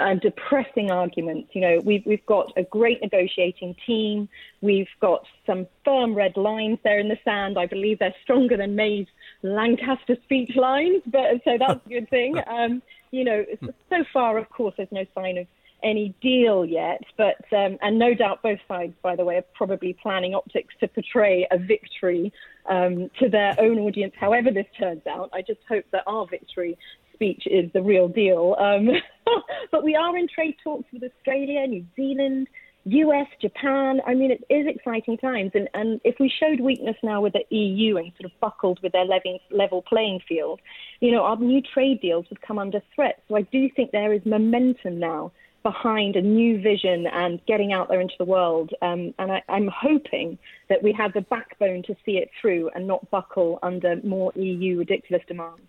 um, 0.00 0.18
depressing 0.18 0.90
arguments. 0.90 1.50
You 1.54 1.60
know, 1.60 1.80
we've 1.84 2.04
we've 2.06 2.24
got 2.26 2.52
a 2.56 2.62
great 2.62 3.00
negotiating 3.02 3.76
team. 3.86 4.28
We've 4.60 4.88
got 5.00 5.26
some 5.46 5.66
firm 5.84 6.14
red 6.14 6.36
lines 6.36 6.78
there 6.84 6.98
in 6.98 7.08
the 7.08 7.18
sand. 7.24 7.58
I 7.58 7.66
believe 7.66 7.98
they're 7.98 8.14
stronger 8.22 8.56
than 8.56 8.76
May's 8.76 9.06
Lancaster 9.42 10.16
speech 10.24 10.56
lines, 10.56 11.02
but 11.06 11.42
so 11.44 11.56
that's 11.58 11.84
a 11.84 11.88
good 11.88 12.10
thing. 12.10 12.40
Um, 12.56 12.80
you 13.10 13.24
know, 13.24 13.44
so 13.90 14.04
far, 14.12 14.38
of 14.38 14.48
course, 14.50 14.74
there's 14.76 14.90
no 14.90 15.04
sign 15.14 15.36
of 15.38 15.46
any 15.82 16.14
deal 16.20 16.64
yet, 16.64 17.02
but 17.16 17.44
um, 17.52 17.78
and 17.82 17.98
no 17.98 18.14
doubt 18.14 18.42
both 18.42 18.58
sides, 18.66 18.94
by 19.02 19.14
the 19.14 19.24
way, 19.24 19.36
are 19.36 19.44
probably 19.54 19.92
planning 20.02 20.34
optics 20.34 20.74
to 20.80 20.88
portray 20.88 21.46
a 21.50 21.58
victory 21.58 22.32
um, 22.68 23.10
to 23.18 23.28
their 23.28 23.54
own 23.58 23.78
audience. 23.78 24.14
However, 24.18 24.50
this 24.50 24.66
turns 24.78 25.06
out, 25.06 25.30
I 25.32 25.42
just 25.42 25.60
hope 25.68 25.84
that 25.92 26.02
our 26.06 26.26
victory 26.26 26.76
speech 27.16 27.42
is 27.46 27.70
the 27.72 27.82
real 27.82 28.08
deal. 28.08 28.54
Um, 28.58 28.88
but 29.72 29.82
we 29.82 29.96
are 29.96 30.16
in 30.16 30.28
trade 30.28 30.56
talks 30.62 30.86
with 30.92 31.02
Australia, 31.02 31.66
New 31.66 31.84
Zealand. 31.96 32.48
US, 32.88 33.26
Japan. 33.40 34.00
I 34.06 34.14
mean, 34.14 34.30
it 34.30 34.44
is 34.48 34.66
exciting 34.68 35.18
times. 35.18 35.50
And, 35.54 35.68
and 35.74 36.00
if 36.04 36.14
we 36.20 36.28
showed 36.28 36.60
weakness 36.60 36.96
now 37.02 37.20
with 37.20 37.32
the 37.32 37.44
EU 37.54 37.96
and 37.96 38.12
sort 38.12 38.32
of 38.32 38.40
buckled 38.40 38.78
with 38.80 38.92
their 38.92 39.04
level, 39.04 39.40
level 39.50 39.82
playing 39.82 40.20
field, 40.28 40.60
you 41.00 41.10
know, 41.10 41.24
our 41.24 41.36
new 41.36 41.60
trade 41.60 42.00
deals 42.00 42.26
would 42.30 42.40
come 42.42 42.60
under 42.60 42.80
threat. 42.94 43.22
So 43.26 43.36
I 43.36 43.42
do 43.42 43.68
think 43.74 43.90
there 43.90 44.12
is 44.12 44.24
momentum 44.24 45.00
now 45.00 45.32
behind 45.64 46.14
a 46.14 46.22
new 46.22 46.60
vision 46.60 47.08
and 47.08 47.44
getting 47.46 47.72
out 47.72 47.88
there 47.88 48.00
into 48.00 48.14
the 48.18 48.24
world. 48.24 48.70
Um, 48.82 49.12
and 49.18 49.32
I, 49.32 49.42
I'm 49.48 49.66
hoping 49.66 50.38
that 50.68 50.80
we 50.80 50.92
have 50.92 51.12
the 51.12 51.22
backbone 51.22 51.82
to 51.88 51.96
see 52.04 52.18
it 52.18 52.30
through 52.40 52.70
and 52.76 52.86
not 52.86 53.10
buckle 53.10 53.58
under 53.64 53.96
more 54.04 54.30
EU 54.36 54.78
ridiculous 54.78 55.24
demands. 55.26 55.66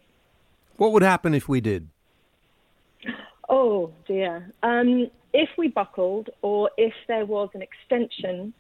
What 0.78 0.92
would 0.94 1.04
happen 1.04 1.34
if 1.34 1.50
we 1.50 1.60
did? 1.60 1.90
Oh 3.50 3.92
dear. 4.08 4.52
Um, 4.64 5.10
if 5.34 5.50
we 5.58 5.68
buckled, 5.68 6.30
or 6.42 6.70
if 6.78 6.94
there 7.08 7.26
was 7.26 7.50
an 7.54 7.62
extension 7.62 8.54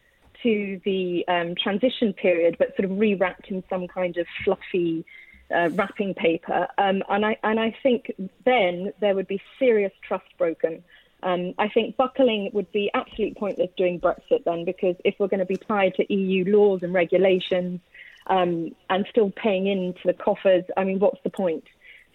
to 0.43 0.79
the 0.85 1.25
um, 1.27 1.55
transition 1.55 2.13
period, 2.13 2.57
but 2.59 2.75
sort 2.75 2.85
of 2.85 2.97
rewrapped 2.97 3.49
in 3.49 3.63
some 3.69 3.87
kind 3.87 4.17
of 4.17 4.27
fluffy 4.43 5.05
uh, 5.53 5.69
wrapping 5.73 6.13
paper, 6.13 6.67
um, 6.77 7.03
and 7.09 7.25
I 7.25 7.37
and 7.43 7.59
I 7.59 7.75
think 7.81 8.11
then 8.45 8.93
there 8.99 9.15
would 9.15 9.27
be 9.27 9.41
serious 9.59 9.93
trust 10.07 10.25
broken. 10.37 10.83
Um, 11.23 11.53
I 11.57 11.67
think 11.69 11.97
buckling 11.97 12.51
would 12.53 12.71
be 12.71 12.91
absolutely 12.93 13.33
pointless 13.39 13.71
doing 13.75 13.99
Brexit 13.99 14.43
then, 14.45 14.65
because 14.65 14.95
if 15.03 15.15
we're 15.17 15.27
going 15.27 15.39
to 15.39 15.45
be 15.45 15.57
tied 15.57 15.95
to 15.95 16.13
EU 16.13 16.45
laws 16.45 16.83
and 16.83 16.93
regulations, 16.93 17.79
um, 18.27 18.75
and 18.89 19.05
still 19.09 19.31
paying 19.31 19.67
into 19.67 20.01
the 20.05 20.13
coffers. 20.13 20.63
I 20.75 20.83
mean, 20.83 20.99
what's 20.99 21.21
the 21.23 21.29
point? 21.29 21.63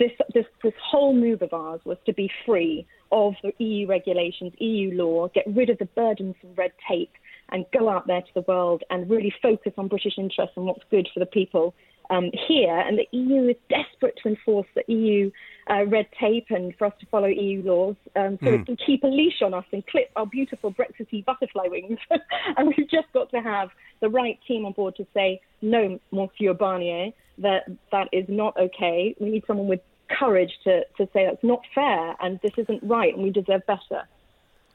This, 0.02 0.10
this, 0.34 0.46
this 0.64 0.72
whole 0.82 1.14
move 1.14 1.42
of 1.42 1.52
ours 1.52 1.80
was 1.84 1.96
to 2.06 2.12
be 2.12 2.28
free 2.44 2.84
of 3.12 3.34
the 3.44 3.52
EU 3.64 3.86
regulations, 3.86 4.52
EU 4.58 4.92
law, 4.96 5.28
get 5.28 5.44
rid 5.46 5.70
of 5.70 5.78
the 5.78 5.84
burdensome 5.84 6.56
red 6.56 6.72
tape, 6.88 7.12
and 7.50 7.64
go 7.72 7.88
out 7.88 8.08
there 8.08 8.20
to 8.20 8.34
the 8.34 8.40
world 8.48 8.82
and 8.90 9.08
really 9.08 9.32
focus 9.40 9.72
on 9.78 9.86
British 9.86 10.14
interests 10.18 10.56
and 10.56 10.66
what's 10.66 10.82
good 10.90 11.08
for 11.14 11.20
the 11.20 11.26
people 11.26 11.72
um, 12.10 12.32
here. 12.48 12.76
And 12.76 12.98
the 12.98 13.06
EU 13.16 13.50
is 13.50 13.56
desperate 13.68 14.18
to 14.24 14.30
enforce 14.30 14.66
the 14.74 14.82
EU 14.92 15.30
uh, 15.70 15.86
red 15.86 16.06
tape 16.18 16.46
and 16.50 16.74
for 16.76 16.88
us 16.88 16.94
to 16.98 17.06
follow 17.06 17.28
EU 17.28 17.62
laws 17.62 17.94
um, 18.16 18.38
so 18.42 18.48
mm. 18.48 18.60
it 18.60 18.66
can 18.66 18.76
keep 18.84 19.04
a 19.04 19.06
leash 19.06 19.40
on 19.40 19.54
us 19.54 19.66
and 19.72 19.86
clip 19.86 20.10
our 20.16 20.26
beautiful 20.26 20.70
Brexity 20.70 21.22
butterfly 21.24 21.68
wings. 21.68 22.00
and 22.56 22.74
we've 22.76 22.90
just 22.90 23.06
got 23.14 23.30
to 23.30 23.40
have 23.40 23.68
the 24.00 24.08
right 24.08 24.40
team 24.48 24.66
on 24.66 24.72
board 24.72 24.96
to 24.96 25.06
say, 25.14 25.40
no, 25.60 26.00
Monsieur 26.10 26.54
Barnier, 26.54 27.12
that 27.38 27.64
that 27.92 28.08
is 28.12 28.24
not 28.28 28.56
okay. 28.58 29.14
We 29.20 29.30
need 29.30 29.44
someone 29.46 29.68
with 29.68 29.80
courage 30.18 30.52
to, 30.64 30.84
to 30.96 31.08
say 31.12 31.24
that's 31.26 31.42
not 31.42 31.62
fair 31.74 32.14
and 32.20 32.38
this 32.42 32.52
isn't 32.56 32.82
right 32.82 33.14
and 33.14 33.22
we 33.22 33.30
deserve 33.30 33.64
better. 33.66 34.06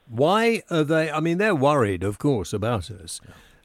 Why 0.09 0.63
are 0.69 0.83
they? 0.83 1.11
I 1.11 1.19
mean, 1.19 1.37
they're 1.37 1.55
worried, 1.55 2.03
of 2.03 2.17
course, 2.17 2.53
about 2.53 2.89
us. 2.89 3.19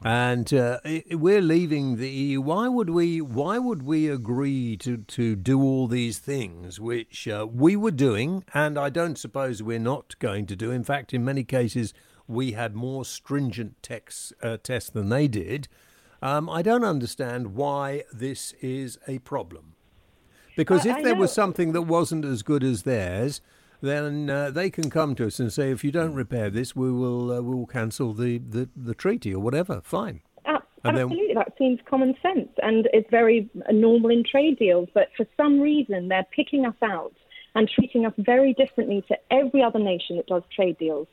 And 0.05 0.53
uh, 0.53 0.79
we're 1.11 1.41
leaving 1.41 1.95
the 1.95 2.09
EU. 2.09 2.41
Why 2.41 2.67
would 2.67 2.89
we? 2.89 3.21
Why 3.21 3.57
would 3.57 3.83
we 3.83 4.09
agree 4.09 4.75
to, 4.77 4.97
to 4.97 5.37
do 5.37 5.61
all 5.61 5.87
these 5.87 6.19
things 6.19 6.81
which 6.81 7.25
uh, 7.29 7.47
we 7.49 7.77
were 7.77 7.91
doing, 7.91 8.43
and 8.53 8.77
I 8.77 8.89
don't 8.89 9.17
suppose 9.17 9.63
we're 9.63 9.79
not 9.79 10.19
going 10.19 10.45
to 10.47 10.57
do. 10.57 10.71
In 10.71 10.83
fact, 10.83 11.13
in 11.13 11.23
many 11.23 11.45
cases, 11.45 11.93
we 12.27 12.51
had 12.51 12.75
more 12.75 13.05
stringent 13.05 13.87
uh, 14.41 14.57
tests 14.61 14.89
than 14.89 15.07
they 15.07 15.29
did. 15.29 15.69
Um, 16.21 16.49
I 16.49 16.61
don't 16.61 16.83
understand 16.83 17.55
why 17.55 18.03
this 18.11 18.53
is 18.61 18.97
a 19.07 19.19
problem. 19.19 19.72
Because 20.55 20.85
if 20.85 21.03
there 21.03 21.15
was 21.15 21.31
something 21.31 21.73
that 21.73 21.83
wasn't 21.83 22.25
as 22.25 22.43
good 22.43 22.63
as 22.63 22.83
theirs, 22.83 23.41
then 23.81 24.29
uh, 24.29 24.49
they 24.49 24.69
can 24.69 24.89
come 24.89 25.13
to 25.15 25.27
us 25.27 25.39
and 25.39 25.51
say, 25.51 25.71
if 25.71 25.83
you 25.83 25.91
don't 25.91 26.13
repair 26.13 26.49
this, 26.49 26.75
we 26.75 26.91
will 26.91 27.31
uh, 27.31 27.41
we 27.41 27.53
will 27.55 27.67
cancel 27.67 28.13
the, 28.13 28.37
the, 28.37 28.69
the 28.75 28.93
treaty 28.93 29.33
or 29.33 29.39
whatever. 29.39 29.81
Fine. 29.83 30.21
Uh, 30.45 30.59
absolutely, 30.85 31.27
then... 31.27 31.35
that 31.35 31.53
seems 31.57 31.79
common 31.89 32.15
sense, 32.21 32.49
and 32.61 32.87
it's 32.93 33.09
very 33.09 33.49
normal 33.71 34.09
in 34.09 34.23
trade 34.23 34.57
deals. 34.57 34.87
But 34.93 35.09
for 35.17 35.25
some 35.35 35.59
reason, 35.59 36.07
they're 36.07 36.27
picking 36.35 36.65
us 36.65 36.75
out 36.81 37.13
and 37.55 37.69
treating 37.69 38.05
us 38.05 38.13
very 38.17 38.53
differently 38.53 39.03
to 39.09 39.17
every 39.31 39.61
other 39.61 39.79
nation 39.79 40.15
that 40.17 40.27
does 40.27 40.43
trade 40.55 40.77
deals. 40.77 41.07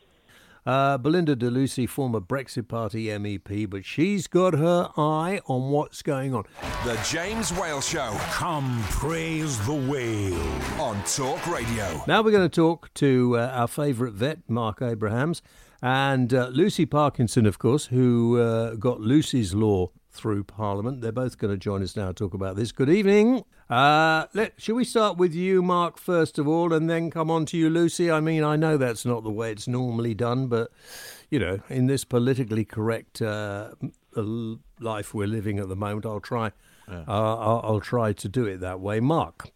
Uh, 0.66 0.98
Belinda 0.98 1.34
de 1.34 1.50
Lucy, 1.50 1.86
former 1.86 2.20
Brexit 2.20 2.68
Party 2.68 3.06
MEP, 3.06 3.68
but 3.68 3.84
she's 3.84 4.26
got 4.26 4.54
her 4.54 4.90
eye 4.96 5.40
on 5.46 5.70
what's 5.70 6.02
going 6.02 6.34
on. 6.34 6.44
The 6.84 6.98
James 7.08 7.52
Whale 7.52 7.80
Show. 7.80 8.14
Come 8.30 8.82
praise 8.90 9.58
the 9.66 9.74
whale. 9.74 10.34
On 10.80 11.02
Talk 11.04 11.46
Radio. 11.46 12.02
Now 12.06 12.22
we're 12.22 12.30
going 12.30 12.48
to 12.48 12.54
talk 12.54 12.92
to 12.94 13.38
uh, 13.38 13.50
our 13.54 13.68
favourite 13.68 14.14
vet, 14.14 14.38
Marc 14.48 14.82
Abrahams, 14.82 15.40
and 15.82 16.34
uh, 16.34 16.48
Lucy 16.48 16.84
Parkinson, 16.84 17.46
of 17.46 17.58
course, 17.58 17.86
who 17.86 18.38
uh, 18.38 18.74
got 18.74 19.00
Lucy's 19.00 19.54
Law 19.54 19.90
through 20.10 20.44
Parliament. 20.44 21.00
They're 21.00 21.12
both 21.12 21.38
going 21.38 21.52
to 21.52 21.58
join 21.58 21.82
us 21.82 21.96
now 21.96 22.08
to 22.08 22.14
talk 22.14 22.34
about 22.34 22.56
this. 22.56 22.72
Good 22.72 22.90
evening. 22.90 23.44
Uh, 23.70 24.26
let, 24.34 24.60
shall 24.60 24.74
we 24.74 24.84
start 24.84 25.16
with 25.16 25.32
you, 25.32 25.62
Marc, 25.62 25.96
first 25.96 26.40
of 26.40 26.48
all, 26.48 26.72
and 26.72 26.90
then 26.90 27.08
come 27.08 27.30
on 27.30 27.46
to 27.46 27.56
you, 27.56 27.70
Lucy? 27.70 28.10
I 28.10 28.18
mean, 28.18 28.42
I 28.42 28.56
know 28.56 28.76
that's 28.76 29.06
not 29.06 29.22
the 29.22 29.30
way 29.30 29.52
it's 29.52 29.68
normally 29.68 30.12
done, 30.12 30.48
but, 30.48 30.72
you 31.30 31.38
know, 31.38 31.60
in 31.68 31.86
this 31.86 32.04
politically 32.04 32.64
correct 32.64 33.22
uh, 33.22 33.70
life 34.16 35.14
we're 35.14 35.28
living 35.28 35.60
at 35.60 35.68
the 35.68 35.76
moment, 35.76 36.04
I'll 36.04 36.18
try. 36.18 36.50
Yeah. 36.88 37.04
Uh, 37.06 37.36
I'll, 37.36 37.60
I'll 37.62 37.80
try 37.80 38.12
to 38.12 38.28
do 38.28 38.44
it 38.46 38.58
that 38.58 38.80
way. 38.80 38.98
Marc. 38.98 39.50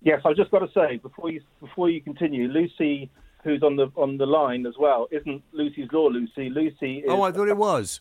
Yes, 0.00 0.22
I've 0.24 0.36
just 0.36 0.50
got 0.50 0.60
to 0.60 0.70
say 0.72 0.96
before 0.96 1.30
you 1.30 1.42
before 1.60 1.88
you 1.88 2.00
continue, 2.00 2.48
Lucy, 2.48 3.08
who's 3.44 3.62
on 3.62 3.76
the 3.76 3.92
on 3.94 4.16
the 4.16 4.26
line 4.26 4.66
as 4.66 4.74
well, 4.76 5.06
isn't 5.12 5.44
Lucy's 5.52 5.86
law. 5.92 6.08
Lucy, 6.08 6.50
Lucy. 6.50 6.98
Is, 6.98 7.04
oh, 7.06 7.22
I 7.22 7.30
thought 7.30 7.48
it 7.48 7.56
was. 7.56 8.00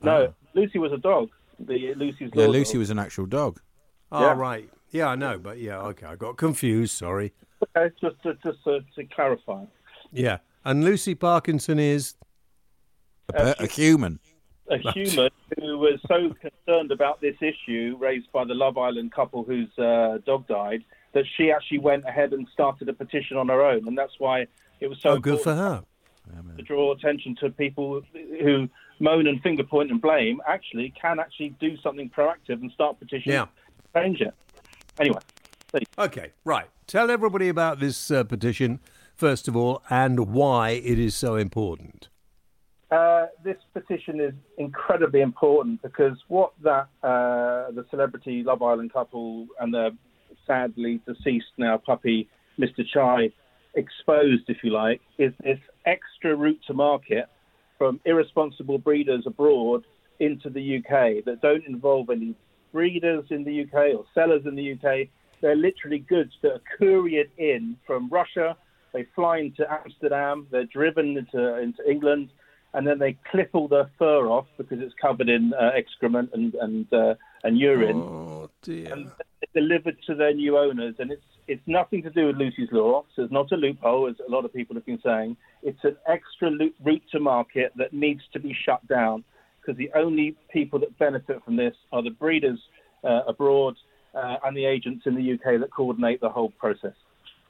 No, 0.00 0.28
oh. 0.28 0.34
Lucy 0.54 0.78
was 0.78 0.92
a 0.92 0.96
dog 0.96 1.28
the 1.66 1.94
Lucy's 1.94 2.30
Yeah, 2.34 2.46
Lucy 2.46 2.78
was 2.78 2.90
an 2.90 2.98
actual 2.98 3.26
dog. 3.26 3.60
Oh, 4.12 4.20
yeah. 4.20 4.34
right. 4.36 4.70
Yeah, 4.90 5.08
I 5.08 5.16
know, 5.16 5.38
but 5.38 5.58
yeah, 5.58 5.78
okay, 5.78 6.06
I 6.06 6.16
got 6.16 6.36
confused. 6.36 6.94
Sorry. 6.94 7.32
Okay, 7.76 7.94
just 7.98 8.22
to, 8.24 8.34
just 8.44 8.62
to, 8.64 8.80
to 8.94 9.04
clarify. 9.06 9.64
Yeah, 10.12 10.38
and 10.64 10.84
Lucy 10.84 11.14
Parkinson 11.14 11.78
is 11.78 12.14
a, 13.32 13.54
a 13.58 13.66
human. 13.66 14.20
A 14.68 14.76
human 14.92 15.30
who 15.58 15.78
was 15.78 15.98
so 16.06 16.34
concerned 16.40 16.92
about 16.92 17.22
this 17.22 17.36
issue 17.40 17.96
raised 17.98 18.30
by 18.32 18.44
the 18.44 18.54
Love 18.54 18.76
Island 18.76 19.12
couple 19.12 19.44
whose 19.44 19.70
uh, 19.78 20.18
dog 20.26 20.46
died 20.46 20.84
that 21.14 21.24
she 21.36 21.50
actually 21.50 21.78
went 21.78 22.04
ahead 22.06 22.32
and 22.32 22.46
started 22.52 22.88
a 22.88 22.92
petition 22.92 23.38
on 23.38 23.48
her 23.48 23.62
own, 23.62 23.88
and 23.88 23.96
that's 23.96 24.18
why 24.18 24.46
it 24.80 24.88
was 24.88 24.98
so. 25.00 25.10
Oh, 25.10 25.18
good 25.18 25.40
for 25.40 25.54
her. 25.54 25.82
To 26.56 26.62
draw 26.62 26.92
attention 26.92 27.34
to 27.40 27.50
people 27.50 28.02
who 28.42 28.68
moan 29.00 29.26
and 29.26 29.42
finger 29.42 29.64
point 29.64 29.90
and 29.90 30.00
blame 30.00 30.40
actually 30.46 30.92
can 31.00 31.18
actually 31.18 31.50
do 31.60 31.76
something 31.78 32.08
proactive 32.08 32.60
and 32.60 32.70
start 32.70 32.98
petitioning 32.98 33.34
yeah. 33.34 33.46
Change 33.94 34.20
it. 34.20 34.34
Anyway. 34.98 35.20
Okay, 35.98 36.32
right. 36.44 36.68
Tell 36.86 37.10
everybody 37.10 37.48
about 37.48 37.80
this 37.80 38.10
uh, 38.10 38.24
petition, 38.24 38.80
first 39.14 39.48
of 39.48 39.56
all, 39.56 39.82
and 39.88 40.32
why 40.32 40.70
it 40.70 40.98
is 40.98 41.14
so 41.14 41.36
important. 41.36 42.08
Uh, 42.90 43.26
this 43.42 43.56
petition 43.72 44.20
is 44.20 44.34
incredibly 44.58 45.22
important 45.22 45.80
because 45.80 46.18
what 46.28 46.52
that 46.62 46.88
uh, 47.02 47.70
the 47.70 47.86
celebrity 47.90 48.42
Love 48.42 48.60
Island 48.62 48.92
couple 48.92 49.46
and 49.58 49.72
the 49.72 49.96
sadly 50.46 51.00
deceased 51.06 51.46
now 51.56 51.78
puppy 51.78 52.28
Mr. 52.58 52.84
Chai 52.92 53.30
exposed, 53.74 54.42
if 54.48 54.58
you 54.62 54.70
like, 54.72 55.00
is 55.18 55.32
this 55.42 55.58
extra 55.86 56.36
route 56.36 56.60
to 56.66 56.74
market 56.74 57.26
from 57.78 57.98
irresponsible 58.04 58.76
breeders 58.76 59.24
abroad 59.26 59.84
into 60.20 60.50
the 60.50 60.76
UK 60.76 61.24
that 61.24 61.40
don't 61.40 61.64
involve 61.66 62.10
any 62.10 62.34
breeders 62.72 63.24
in 63.30 63.44
the 63.44 63.62
UK 63.62 63.94
or 63.96 64.04
sellers 64.14 64.42
in 64.46 64.54
the 64.54 64.72
UK. 64.72 65.08
They're 65.40 65.56
literally 65.56 65.98
goods 65.98 66.32
that 66.42 66.52
are 66.52 66.62
couriered 66.78 67.30
in 67.36 67.76
from 67.86 68.08
Russia. 68.08 68.56
They 68.92 69.06
fly 69.14 69.38
into 69.38 69.70
Amsterdam. 69.70 70.46
They're 70.50 70.64
driven 70.64 71.16
into 71.16 71.58
into 71.58 71.88
England, 71.90 72.30
and 72.74 72.86
then 72.86 72.98
they 72.98 73.18
clip 73.30 73.50
all 73.52 73.68
their 73.68 73.90
fur 73.98 74.26
off 74.26 74.46
because 74.56 74.80
it's 74.80 74.94
covered 75.00 75.28
in 75.28 75.52
uh, 75.54 75.70
excrement 75.74 76.30
and 76.32 76.54
and 76.54 76.92
uh, 76.92 77.14
and 77.42 77.58
urine. 77.58 77.96
Oh 77.96 78.50
dear! 78.62 78.92
And 78.92 79.10
delivered 79.54 79.96
to 80.06 80.14
their 80.14 80.34
new 80.34 80.58
owners, 80.58 80.94
and 80.98 81.10
it's 81.10 81.22
it's 81.48 81.62
nothing 81.66 82.02
to 82.02 82.10
do 82.10 82.26
with 82.26 82.36
Lucy's 82.36 82.70
Law, 82.70 83.04
so 83.14 83.22
it's 83.22 83.32
not 83.32 83.50
a 83.52 83.56
loophole, 83.56 84.08
as 84.08 84.16
a 84.26 84.30
lot 84.30 84.44
of 84.44 84.52
people 84.52 84.76
have 84.76 84.86
been 84.86 85.00
saying. 85.04 85.36
It's 85.62 85.82
an 85.84 85.96
extra 86.06 86.50
loop, 86.50 86.74
route 86.84 87.02
to 87.12 87.20
market 87.20 87.72
that 87.76 87.92
needs 87.92 88.22
to 88.32 88.40
be 88.40 88.56
shut 88.64 88.86
down 88.86 89.24
because 89.62 89.78
the 89.78 89.90
only 89.94 90.36
people 90.52 90.78
that 90.80 90.98
benefit 90.98 91.42
from 91.44 91.56
this 91.56 91.74
are 91.92 92.02
the 92.02 92.10
breeders 92.10 92.58
uh, 93.04 93.22
abroad 93.26 93.76
uh, 94.14 94.36
and 94.44 94.56
the 94.56 94.64
agents 94.64 95.06
in 95.06 95.14
the 95.14 95.32
UK 95.32 95.60
that 95.60 95.70
coordinate 95.74 96.20
the 96.20 96.28
whole 96.28 96.50
process. 96.50 96.94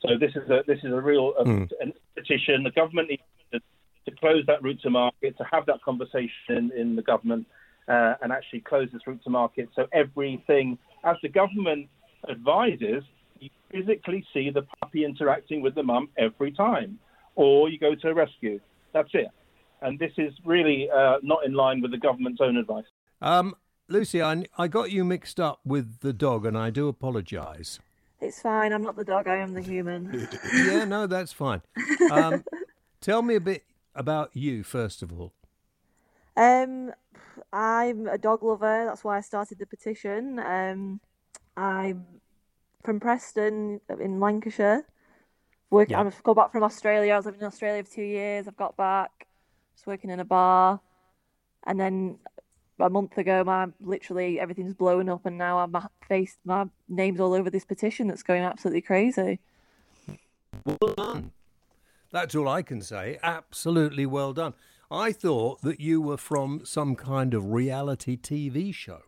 So 0.02 0.19
this 0.19 0.33
is 0.35 0.49
a 0.50 0.62
this 0.66 0.78
is 0.83 0.92
a 0.92 1.00
real 1.00 1.33
uh, 1.38 1.45
mm. 1.45 1.69
petition. 2.14 2.64
The 2.64 2.73
government 2.73 3.11
needs 3.11 3.23
to, 3.52 3.61
to, 3.61 4.16
close 4.16 4.45
that 4.47 4.62
route 4.62 4.81
to 4.83 4.90
market, 4.90 5.38
to 5.38 5.45
have 5.50 5.64
that 5.66 5.81
conversation 5.83 6.73
in 6.76 6.97
the 6.97 7.02
government, 7.02 7.47
uh, 7.88 8.14
and 8.21 8.33
actually 8.33 8.61
close 8.61 8.88
this 8.92 9.07
route 9.07 9.23
to 9.25 9.31
market. 9.31 9.69
So 9.76 9.87
everything, 9.92 10.76
as 11.04 11.16
the 11.23 11.28
government 11.28 11.88
advises, 12.28 13.04
you 13.38 13.50
physically 13.71 14.25
see 14.35 14.50
the 14.50 14.62
puppy 14.81 15.04
interacting 15.04 15.62
with 15.62 15.76
the 15.76 15.85
mum 15.85 16.09
every 16.19 16.50
time, 16.50 16.99
or 17.37 17.69
you 17.69 17.78
go 17.78 17.95
to 17.95 18.09
a 18.09 18.14
rescue. 18.14 18.59
That's 18.92 19.11
it. 19.14 19.28
And 19.82 19.98
this 19.98 20.12
is 20.16 20.32
really 20.44 20.88
uh, 20.90 21.18
not 21.22 21.44
in 21.44 21.54
line 21.54 21.80
with 21.80 21.90
the 21.90 21.98
government's 21.98 22.40
own 22.40 22.56
advice. 22.56 22.84
Um, 23.20 23.54
Lucy, 23.88 24.22
I, 24.22 24.44
I 24.56 24.68
got 24.68 24.90
you 24.90 25.04
mixed 25.04 25.38
up 25.40 25.60
with 25.64 26.00
the 26.00 26.12
dog, 26.12 26.46
and 26.46 26.56
I 26.56 26.70
do 26.70 26.88
apologise. 26.88 27.78
It's 28.20 28.40
fine. 28.40 28.72
I'm 28.72 28.82
not 28.82 28.96
the 28.96 29.04
dog. 29.04 29.26
I 29.26 29.36
am 29.36 29.52
the 29.52 29.60
human. 29.60 30.28
yeah, 30.54 30.84
no, 30.84 31.06
that's 31.06 31.32
fine. 31.32 31.62
Um, 32.10 32.44
tell 33.00 33.20
me 33.20 33.34
a 33.34 33.40
bit 33.40 33.64
about 33.94 34.30
you, 34.34 34.62
first 34.62 35.02
of 35.02 35.12
all. 35.12 35.32
Um, 36.36 36.92
I'm 37.52 38.06
a 38.06 38.18
dog 38.18 38.42
lover. 38.42 38.84
That's 38.86 39.04
why 39.04 39.18
I 39.18 39.20
started 39.20 39.58
the 39.58 39.66
petition. 39.66 40.38
Um, 40.38 41.00
I'm 41.56 42.06
from 42.84 43.00
Preston 43.00 43.80
in 44.00 44.20
Lancashire. 44.20 44.86
Work, 45.70 45.90
yeah. 45.90 46.00
I've 46.00 46.22
got 46.22 46.36
back 46.36 46.52
from 46.52 46.62
Australia. 46.62 47.14
I 47.14 47.16
was 47.16 47.26
living 47.26 47.40
in 47.40 47.46
Australia 47.46 47.82
for 47.82 47.94
two 47.94 48.02
years. 48.02 48.46
I've 48.46 48.56
got 48.56 48.76
back, 48.76 49.26
just 49.74 49.86
working 49.86 50.10
in 50.10 50.20
a 50.20 50.24
bar, 50.24 50.80
and 51.66 51.78
then 51.78 52.18
a 52.80 52.90
month 52.90 53.16
ago, 53.18 53.44
my 53.44 53.68
literally 53.80 54.40
everything's 54.40 54.74
blown 54.74 55.08
up, 55.08 55.26
and 55.26 55.38
now 55.38 55.58
I'm 55.58 55.74
face 56.08 56.36
my 56.44 56.66
name's 56.88 57.20
all 57.20 57.32
over 57.32 57.50
this 57.50 57.64
petition 57.64 58.08
that's 58.08 58.22
going 58.22 58.42
absolutely 58.42 58.82
crazy. 58.82 59.40
Well 60.64 60.94
done. 60.96 61.32
That's 62.10 62.34
all 62.34 62.48
I 62.48 62.62
can 62.62 62.82
say. 62.82 63.18
Absolutely 63.22 64.06
well 64.06 64.32
done. 64.32 64.54
I 64.90 65.12
thought 65.12 65.62
that 65.62 65.80
you 65.80 66.02
were 66.02 66.18
from 66.18 66.60
some 66.64 66.94
kind 66.94 67.32
of 67.32 67.50
reality 67.50 68.18
TV 68.18 68.74
show. 68.74 69.00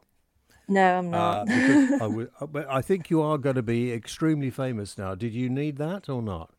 No, 0.66 0.99
I'm 0.99 1.11
not. 1.11 1.37
Uh, 1.37 1.44
because 1.44 1.92
I, 1.92 1.99
w- 1.99 2.30
but 2.50 2.66
I 2.71 2.80
think 2.80 3.11
you 3.11 3.21
are 3.21 3.37
going 3.37 3.56
to 3.56 3.62
be 3.62 3.92
extremely 3.92 4.49
famous 4.49 4.97
now. 4.97 5.14
Did 5.14 5.35
you 5.35 5.50
need 5.50 5.76
that 5.76 6.09
or 6.09 6.23
not? 6.23 6.54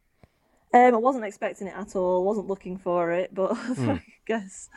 Um, 0.76 0.94
I 0.94 0.98
wasn't 0.98 1.24
expecting 1.26 1.68
it 1.68 1.76
at 1.76 1.96
all. 1.96 2.24
wasn't 2.26 2.48
looking 2.48 2.78
for 2.78 3.12
it, 3.12 3.34
but 3.34 3.52
I 3.56 4.04
guess 4.26 4.70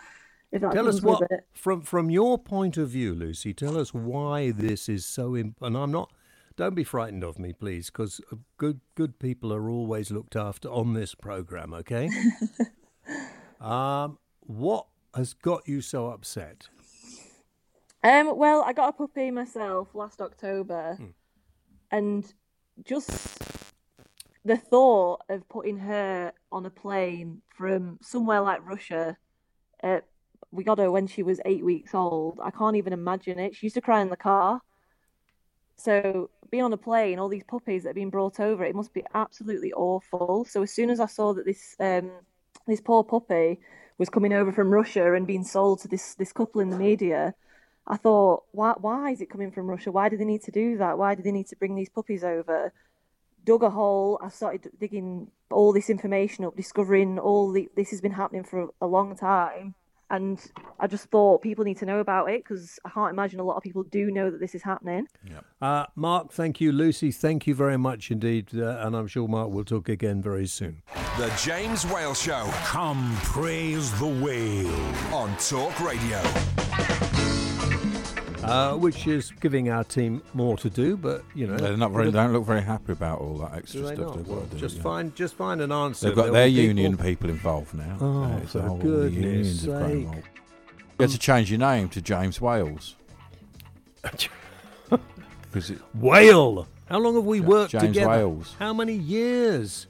if 0.53 0.61
that 0.63 0.69
Hmm. 0.69 0.75
Tell 0.77 0.89
us 0.89 1.03
what, 1.03 1.23
from 1.53 1.83
from 1.83 2.09
your 2.09 2.39
point 2.39 2.77
of 2.77 2.89
view, 2.91 3.15
Lucy. 3.15 3.53
Tell 3.53 3.77
us 3.77 3.93
why 3.93 4.51
this 4.53 4.89
is 4.89 5.05
so. 5.05 5.37
Imp- 5.37 5.61
and 5.61 5.77
I'm 5.77 5.91
not. 5.91 6.13
Don't 6.57 6.75
be 6.75 6.85
frightened 6.85 7.23
of 7.25 7.39
me, 7.39 7.53
please, 7.53 7.91
because 7.91 8.21
good 8.57 8.81
good 8.95 9.19
people 9.19 9.53
are 9.53 9.69
always 9.69 10.11
looked 10.11 10.37
after 10.37 10.69
on 10.69 10.95
this 10.95 11.15
program. 11.15 11.75
Okay. 11.75 12.09
um, 13.61 14.19
what 14.41 14.87
has 15.15 15.35
got 15.35 15.67
you 15.67 15.81
so 15.81 16.09
upset? 16.09 16.69
Um, 18.05 18.37
well, 18.39 18.63
I 18.63 18.73
got 18.73 18.89
a 18.91 18.93
puppy 18.93 19.31
myself 19.33 19.95
last 19.95 20.21
October, 20.21 20.95
Hmm. 20.97 21.07
and 21.91 22.33
just 22.85 23.43
the 24.45 24.57
thought 24.57 25.23
of 25.29 25.49
putting 25.49 25.79
her 25.79 26.33
on 26.51 26.67
a 26.67 26.71
plane 26.71 27.43
from 27.57 27.99
somewhere 28.03 28.41
like 28.41 28.67
Russia, 28.67 29.17
uh, 29.83 30.01
we 30.51 30.65
got 30.65 30.79
her 30.79 30.91
when 30.91 31.07
she 31.07 31.23
was 31.23 31.41
eight 31.45 31.65
weeks 31.65 31.95
old. 31.95 32.41
I 32.43 32.51
can't 32.51 32.77
even 32.77 32.93
imagine 32.93 33.39
it. 33.39 33.55
She 33.55 33.67
used 33.67 33.75
to 33.75 33.81
cry 33.81 34.01
in 34.01 34.09
the 34.09 34.17
car. 34.17 34.61
So 35.77 36.31
being 36.51 36.65
on 36.65 36.73
a 36.73 36.79
plane, 36.79 37.19
all 37.19 37.29
these 37.29 37.45
puppies 37.45 37.83
that 37.83 37.91
have 37.91 37.97
been 37.97 38.11
brought 38.11 38.41
over, 38.41 38.65
it 38.65 38.75
must 38.75 38.93
be 38.93 39.05
absolutely 39.15 39.73
awful. 39.73 40.45
So 40.49 40.63
as 40.63 40.73
soon 40.73 40.91
as 40.91 41.01
I 41.01 41.07
saw 41.07 41.35
that 41.35 41.45
this 41.45 41.77
um, 41.79 42.11
this 42.67 42.81
poor 42.81 43.05
puppy 43.05 43.61
was 43.99 44.09
coming 44.09 44.33
over 44.33 44.53
from 44.53 44.71
Russia 44.71 45.15
and 45.15 45.27
being 45.27 45.45
sold 45.45 45.81
to 45.81 45.89
this 45.89 46.15
this 46.15 46.33
couple 46.33 46.61
in 46.61 46.71
the 46.71 46.79
media, 46.79 47.35
I 47.87 47.97
thought, 47.97 48.45
why 48.53 48.75
why 48.79 49.11
is 49.11 49.21
it 49.21 49.31
coming 49.31 49.53
from 49.53 49.67
Russia? 49.67 49.93
Why 49.93 50.09
do 50.09 50.17
they 50.17 50.25
need 50.25 50.43
to 50.45 50.51
do 50.51 50.79
that? 50.79 50.99
Why 50.99 51.15
do 51.15 51.23
they 51.23 51.33
need 51.33 51.49
to 51.49 51.57
bring 51.57 51.75
these 51.77 51.91
puppies 51.91 52.25
over? 52.25 52.73
Dug 53.49 53.63
a 53.63 53.71
hole. 53.71 54.21
I 54.23 54.29
started 54.29 54.71
digging 54.79 55.31
all 55.51 55.73
this 55.73 55.89
information 55.89 56.45
up, 56.45 56.55
discovering 56.55 57.19
all 57.19 57.51
the 57.51 57.71
this 57.77 57.89
has 57.89 58.03
been 58.03 58.13
happening 58.13 58.45
for 58.45 58.69
a 58.83 58.87
long 58.87 59.17
time. 59.17 59.75
And 60.11 60.39
I 60.79 60.87
just 60.87 61.07
thought 61.07 61.41
people 61.41 61.65
need 61.65 61.79
to 61.79 61.87
know 61.87 61.99
about 61.99 62.29
it 62.31 62.45
because 62.45 62.79
I 62.85 62.91
can't 62.91 63.11
imagine 63.11 63.41
a 63.41 63.45
lot 63.45 63.57
of 63.57 63.63
people 63.63 63.85
do 63.85 64.11
know 64.11 64.31
that 64.31 64.41
this 64.41 64.55
is 64.55 64.63
happening. 64.63 65.07
Uh, 65.63 65.87
Marc, 65.97 66.31
thank 66.31 66.61
you. 66.61 66.73
Lucy, 66.73 67.11
thank 67.11 67.47
you 67.47 67.55
very 67.55 67.79
much 67.79 68.11
indeed. 68.11 68.49
Uh, 68.55 68.79
and 68.81 68.95
I'm 68.95 69.07
sure 69.07 69.27
Marc 69.27 69.51
will 69.51 69.65
talk 69.65 69.89
again 69.89 70.21
very 70.21 70.47
soon. 70.47 70.83
The 71.17 71.33
James 71.43 71.87
Whale 71.87 72.15
Show 72.15 72.49
Come 72.65 73.17
praise 73.23 73.99
the 73.99 74.07
whale. 74.07 75.15
on 75.15 75.35
Talk 75.39 75.81
Radio. 75.81 77.08
Uh, 78.49 78.77
which 78.77 79.07
is 79.07 79.31
giving 79.41 79.69
our 79.71 79.85
team 79.85 80.23
more 80.35 80.57
to 80.59 80.71
do, 80.71 80.97
but 80.97 81.23
you 81.35 81.47
know 81.47 81.57
They're 81.57 81.77
not 81.77 81.93
very. 81.93 82.07
They 82.07 82.11
don't 82.13 82.33
look 82.33 82.45
very 82.45 82.63
happy 82.63 82.93
about 82.93 83.21
all 83.21 83.39
that 83.39 83.55
extra 83.55 83.87
stuff 83.87 83.99
not? 83.99 84.17
they've 84.17 84.27
Well, 84.29 84.41
got 84.41 84.51
to 84.51 84.55
do. 84.57 84.61
just 84.61 84.77
yeah. 84.77 84.83
find 84.83 85.15
just 85.15 85.35
find 85.35 85.61
an 85.61 85.73
answer. 85.73 86.07
They've 86.07 86.17
got 86.17 86.23
There'll 86.23 86.35
their 86.35 86.47
be 86.49 86.53
people- 86.55 86.67
union 86.67 86.97
people 86.97 87.31
involved 87.31 87.75
now. 87.75 87.97
Oh, 88.01 88.23
Uh, 88.25 88.41
for 88.47 88.59
the 88.59 88.69
goodness 89.11 89.65
have 89.65 89.87
sake. 89.89 90.07
You 90.07 91.03
had 91.05 91.11
to 91.11 91.19
change 91.19 91.51
your 91.51 91.61
name 91.61 91.89
to 91.91 92.01
James 92.03 92.41
Wales. 92.41 92.97
Because 95.51 95.71
Whale. 95.95 96.69
How 96.91 96.99
long 96.99 97.15
have 97.15 97.25
we 97.25 97.41
worked 97.41 97.71
together? 97.71 97.87
James 97.87 97.97
together? 97.97 98.11
Wales. 98.29 98.55
How 98.59 98.73
many 98.75 98.95
years? 98.95 99.87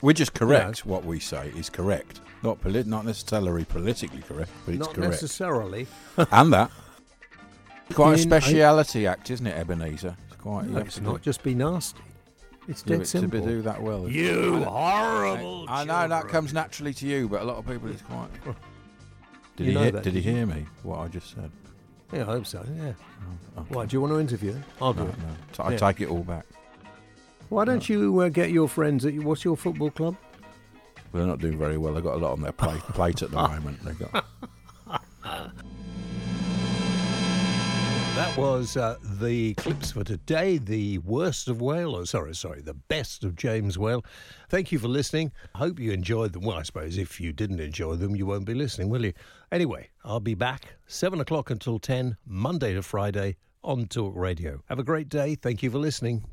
we're 0.00 0.12
just 0.12 0.34
correct. 0.34 0.84
What 0.84 1.04
we 1.04 1.20
say 1.20 1.52
is 1.56 1.70
correct. 1.70 2.20
Not 2.42 2.60
polit- 2.60 2.88
not 2.88 3.04
necessarily 3.06 3.64
politically 3.64 4.20
correct, 4.22 4.50
but 4.66 4.74
it's 4.74 4.80
Not 4.86 4.94
correct. 4.94 5.12
necessarily. 5.12 5.86
and 6.16 6.52
that. 6.52 6.72
Quite 7.94 8.10
a 8.18 8.22
In- 8.22 8.32
I- 8.32 8.38
speciality 8.38 9.06
act, 9.06 9.30
isn't 9.30 9.46
it, 9.46 9.56
Ebenezer? 9.56 10.16
It's 10.28 10.36
quite. 10.40 10.64
you 10.64 10.70
No, 10.72 10.78
have 10.78 10.86
it's 10.86 11.00
not 11.00 11.22
just 11.22 11.42
be 11.42 11.54
nasty. 11.54 12.00
It's 12.68 12.82
dead 12.82 12.96
it 12.96 12.98
to 13.00 13.06
simple. 13.06 13.40
be- 13.40 13.46
do 13.46 13.62
that 13.62 13.82
well. 13.82 14.08
You 14.08 14.62
horrible. 14.64 15.66
I 15.68 15.84
know 15.84 16.06
that 16.08 16.28
comes 16.28 16.52
naturally 16.52 16.94
to 16.94 17.06
you, 17.06 17.28
but 17.28 17.42
a 17.42 17.44
lot 17.44 17.56
of 17.58 17.66
people 17.66 17.90
it's 17.90 18.02
quite. 18.02 18.28
Did 19.56 19.66
You 19.66 19.72
he 19.72 19.78
hear, 19.78 19.90
that, 19.90 20.02
did 20.04 20.14
he 20.14 20.20
hear 20.22 20.46
me? 20.46 20.64
What 20.82 21.00
I 21.00 21.08
just 21.08 21.34
said? 21.34 21.50
Yeah, 22.12 22.22
I 22.22 22.24
hope 22.24 22.46
so. 22.46 22.64
Yeah. 22.76 22.92
Okay. 23.58 23.74
Why? 23.74 23.86
Do 23.86 23.96
you 23.96 24.00
want 24.00 24.12
to 24.12 24.20
interview? 24.20 24.54
I'll 24.80 24.92
do 24.92 25.00
No, 25.04 25.08
it. 25.10 25.18
no. 25.18 25.24
So 25.52 25.62
I 25.64 25.70
Yeah. 25.72 25.76
take 25.78 26.00
it 26.02 26.08
all 26.08 26.22
back. 26.22 26.46
Why 27.48 27.64
don't 27.64 27.86
you 27.88 28.18
uh, 28.20 28.28
get 28.28 28.50
your 28.50 28.68
friends 28.68 29.04
at 29.04 29.14
what's 29.14 29.44
your 29.44 29.56
football 29.56 29.90
club? 29.90 30.16
They're 31.12 31.26
not 31.26 31.40
doing 31.40 31.58
very 31.58 31.76
well. 31.76 31.92
They've 31.94 32.02
got 32.02 32.14
a 32.14 32.18
lot 32.18 32.32
on 32.32 32.40
their 32.40 32.52
plate, 32.52 32.80
plate 32.80 33.20
at 33.22 33.30
the 33.30 33.36
moment. 33.48 33.84
They've 33.84 33.98
got. 33.98 34.21
Was 38.38 38.76
uh, 38.78 38.96
the 39.20 39.54
clips 39.54 39.92
for 39.92 40.04
today. 40.04 40.56
The 40.56 40.98
worst 40.98 41.48
of 41.48 41.60
Whale, 41.60 41.94
or 41.94 42.06
sorry, 42.06 42.34
sorry, 42.34 42.62
the 42.62 42.74
best 42.74 43.24
of 43.24 43.36
James 43.36 43.76
Whale. 43.78 44.04
Thank 44.48 44.72
you 44.72 44.78
for 44.78 44.88
listening. 44.88 45.32
Hope 45.54 45.78
you 45.78 45.92
enjoyed 45.92 46.32
them. 46.32 46.42
Well, 46.42 46.56
I 46.56 46.62
suppose 46.62 46.96
if 46.96 47.20
you 47.20 47.32
didn't 47.32 47.60
enjoy 47.60 47.96
them, 47.96 48.16
you 48.16 48.24
won't 48.24 48.46
be 48.46 48.54
listening, 48.54 48.88
will 48.88 49.04
you? 49.04 49.12
Anyway, 49.52 49.90
I'll 50.02 50.18
be 50.18 50.34
back 50.34 50.76
seven 50.86 51.20
o'clock 51.20 51.50
until 51.50 51.78
ten, 51.78 52.16
Monday 52.26 52.72
to 52.72 52.82
Friday 52.82 53.36
on 53.62 53.86
Talk 53.86 54.14
Radio. 54.16 54.62
Have 54.66 54.78
a 54.78 54.84
great 54.84 55.08
day. 55.08 55.34
Thank 55.34 55.62
you 55.62 55.70
for 55.70 55.78
listening. 55.78 56.24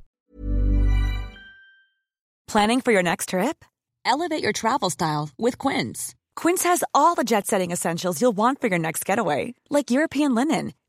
Planning 2.48 2.82
for 2.82 2.92
your 2.94 3.04
next 3.04 3.30
trip? 3.30 3.66
Elevate 4.06 4.42
your 4.42 4.54
travel 4.54 4.90
style 4.90 5.30
with 5.38 5.58
Quince. 5.58 6.16
Quince 6.36 6.64
has 6.64 6.84
all 6.94 7.16
the 7.16 7.26
jet 7.26 7.46
setting 7.46 7.72
essentials 7.72 8.22
you'll 8.22 8.32
want 8.32 8.62
for 8.62 8.68
your 8.68 8.80
next 8.80 9.06
getaway, 9.06 9.54
like 9.70 9.92
European 9.92 10.34
linen, 10.34 10.74